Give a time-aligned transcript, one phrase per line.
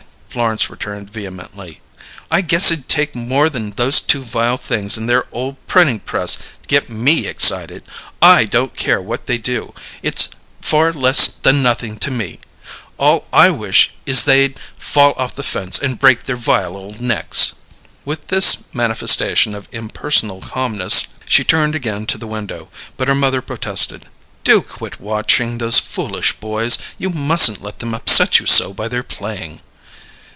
[0.31, 1.81] Florence returned vehemently.
[2.31, 6.37] "I guess it'd take more than those two vile things and their old printing press
[6.37, 7.83] to get me excited!
[8.21, 10.29] I don't care what they do; it's
[10.61, 12.39] far less than nothing to me!
[12.97, 17.55] All I wish is they'd fall off the fence and break their vile ole necks!"
[18.05, 23.41] With this manifestation of impersonal calmness, she turned again to the window; but her mother
[23.41, 24.05] protested.
[24.45, 29.03] "Do quit watching those foolish boys; you mustn't let them upset you so by their
[29.03, 29.59] playing."